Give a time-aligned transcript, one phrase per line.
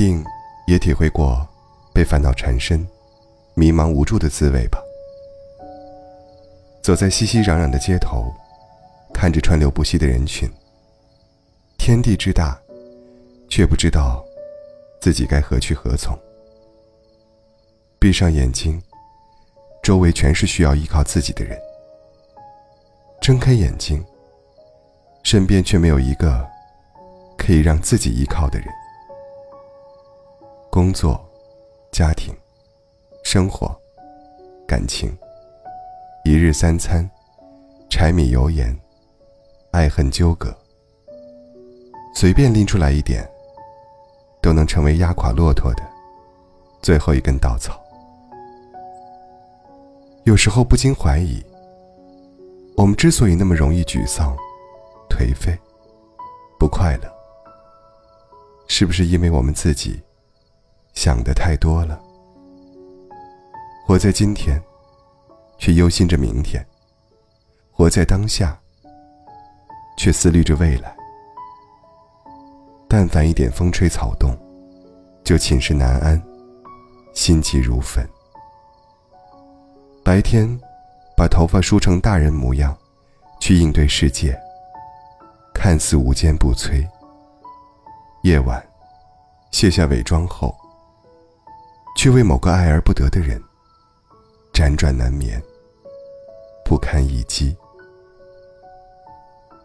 [0.00, 0.24] 定
[0.66, 1.46] 也体会过
[1.92, 2.88] 被烦恼缠身、
[3.52, 4.80] 迷茫无助的滋味吧？
[6.82, 8.32] 走在熙熙攘攘的街头，
[9.12, 10.50] 看着川流不息的人群，
[11.76, 12.58] 天地之大，
[13.50, 14.24] 却不知道
[15.02, 16.18] 自己该何去何从。
[17.98, 18.82] 闭上眼睛，
[19.82, 21.58] 周围全是需要依靠自己的人；
[23.20, 24.02] 睁开眼睛，
[25.24, 26.48] 身边却没有一个
[27.36, 28.66] 可以让自己依靠的人。
[30.70, 31.20] 工作、
[31.90, 32.32] 家庭、
[33.24, 33.76] 生活、
[34.68, 35.12] 感情，
[36.24, 37.10] 一日三餐，
[37.90, 38.78] 柴米油盐，
[39.72, 40.56] 爱恨纠葛，
[42.14, 43.28] 随便拎出来一点，
[44.40, 45.82] 都能成为压垮骆驼的
[46.80, 47.82] 最后一根稻草。
[50.22, 51.44] 有时候不禁怀疑，
[52.76, 54.36] 我们之所以那么容易沮丧、
[55.08, 55.58] 颓废、
[56.60, 57.12] 不快乐，
[58.68, 60.00] 是不是因为我们自己？
[61.02, 61.98] 想的太多了，
[63.86, 64.62] 活在今天，
[65.56, 66.62] 却忧心着明天；
[67.72, 68.60] 活在当下，
[69.96, 70.94] 却思虑着未来。
[72.86, 74.36] 但凡一点风吹草动，
[75.24, 76.22] 就寝食难安，
[77.14, 78.06] 心急如焚。
[80.04, 80.46] 白天，
[81.16, 82.76] 把头发梳成大人模样，
[83.40, 84.38] 去应对世界，
[85.54, 86.86] 看似无坚不摧；
[88.22, 88.62] 夜晚，
[89.50, 90.54] 卸下伪装后。
[92.02, 93.38] 却为某个爱而不得的人
[94.54, 95.38] 辗转难眠，
[96.64, 97.54] 不堪一击。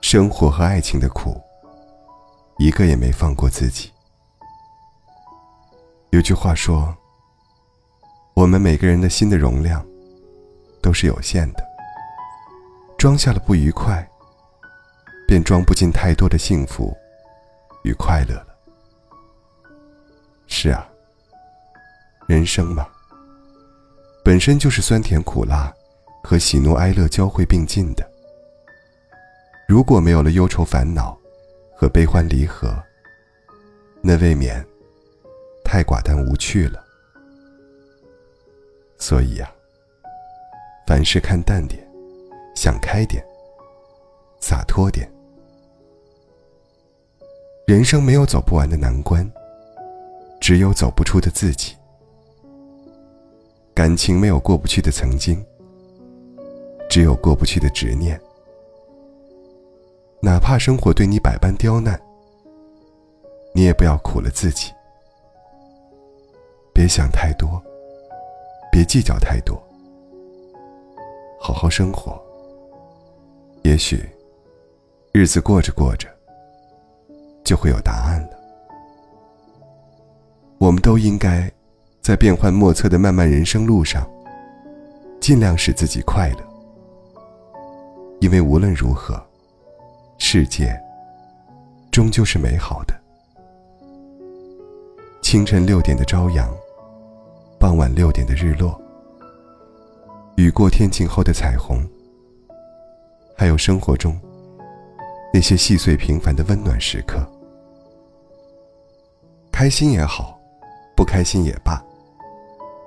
[0.02, 1.42] 生活和爱情的苦，
[2.58, 3.90] 一个也没放过自己。
[6.10, 6.94] 有句话说
[8.36, 9.82] ：“我们每个人的心的容量
[10.82, 11.64] 都是有限的，
[12.98, 14.06] 装下了不愉快，
[15.26, 16.94] 便装不进太多的幸福
[17.86, 18.58] 与快乐了。”
[20.48, 20.86] 是啊。
[22.28, 22.88] 人生嘛，
[24.24, 25.72] 本身就是酸甜苦辣
[26.24, 28.04] 和喜怒哀乐交汇并进的。
[29.68, 31.16] 如果没有了忧愁烦恼
[31.76, 32.76] 和悲欢离合，
[34.02, 34.66] 那未免
[35.64, 36.84] 太寡淡无趣了。
[38.98, 39.52] 所以呀，
[40.88, 41.88] 凡事看淡点，
[42.56, 43.24] 想开点，
[44.40, 45.08] 洒脱点。
[47.68, 49.32] 人生没有走不完的难关，
[50.42, 51.75] 只有走不出的自己。
[53.86, 55.46] 感情没有过不去的曾经，
[56.90, 58.20] 只有过不去的执念。
[60.20, 62.02] 哪怕生活对你百般刁难，
[63.54, 64.72] 你也不要苦了自己。
[66.74, 67.62] 别想太多，
[68.72, 69.56] 别计较太多，
[71.40, 72.20] 好好生活。
[73.62, 74.04] 也许，
[75.12, 76.10] 日子过着过着，
[77.44, 78.30] 就会有答案了。
[80.58, 81.55] 我们都应该。
[82.06, 84.08] 在变幻莫测的漫漫人生路上，
[85.20, 86.38] 尽量使自己快乐，
[88.20, 89.20] 因为无论如何，
[90.20, 90.80] 世界
[91.90, 92.94] 终究是美好的。
[95.24, 96.48] 清晨六点的朝阳，
[97.60, 98.80] 傍晚六点的日落，
[100.36, 101.84] 雨过天晴后的彩虹，
[103.36, 104.16] 还有生活中
[105.34, 107.28] 那些细碎平凡的温暖时刻，
[109.52, 110.40] 开心也好，
[110.96, 111.84] 不开心也罢。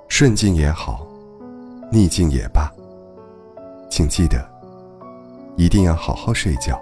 [0.09, 1.07] 顺境也好，
[1.91, 2.69] 逆境也罢，
[3.89, 4.45] 请记得，
[5.55, 6.77] 一定要好好睡觉。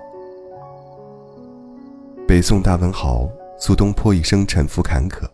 [2.28, 3.30] 北宋大文豪
[3.60, 5.30] 苏东坡一生沉浮坎坷，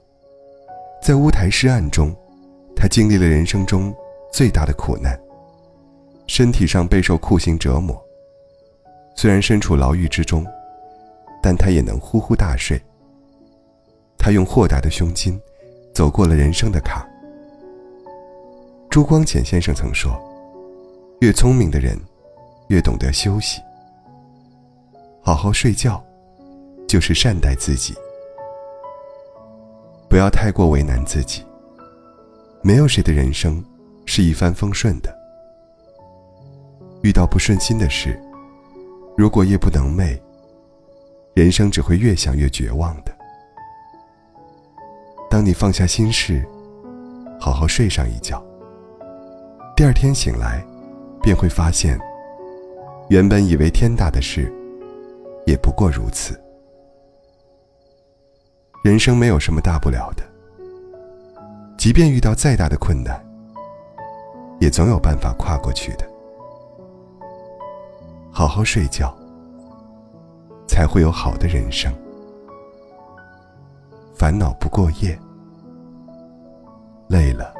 [1.02, 2.14] 在乌台诗案中，
[2.76, 3.96] 他经历了人生中
[4.34, 5.18] 最大的苦难，
[6.28, 7.96] 身体上备受酷刑折磨。
[9.16, 10.46] 虽然身处牢狱之中，
[11.42, 12.82] 但他也能呼呼大睡。
[14.18, 15.40] 他用豁达的胸襟，
[15.94, 17.08] 走过了人生的坎。
[18.94, 20.14] 朱光潜先生曾说
[21.22, 22.00] ：“越聪明的人，
[22.68, 23.60] 越懂得休息。
[25.20, 26.00] 好好睡觉，
[26.88, 27.96] 就是善待自己。
[30.08, 31.44] 不要太过为难自己。
[32.62, 33.66] 没有谁的人生
[34.06, 35.12] 是一帆风顺的。
[37.02, 38.22] 遇到不顺心的事，
[39.18, 40.16] 如果夜不能寐，
[41.34, 43.12] 人生只会越想越绝望的。
[45.32, 46.48] 当你放下心事，
[47.40, 48.40] 好好睡上一觉。”
[49.76, 50.64] 第二天醒来，
[51.20, 52.00] 便会发现，
[53.10, 54.54] 原本以为天大的事，
[55.48, 56.40] 也不过如此。
[58.84, 60.24] 人生没有什么大不了的，
[61.76, 63.20] 即便遇到再大的困难，
[64.60, 66.08] 也总有办法跨过去的。
[68.32, 69.12] 好好睡觉，
[70.68, 71.92] 才会有好的人生。
[74.16, 75.18] 烦恼不过夜。
[77.08, 77.54] 累了，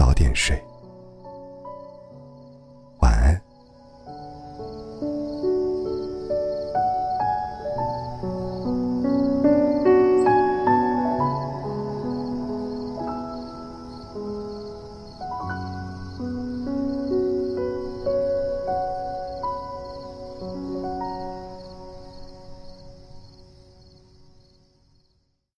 [0.00, 0.69] 早点睡。